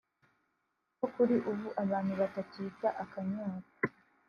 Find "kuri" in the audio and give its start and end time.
1.13-1.35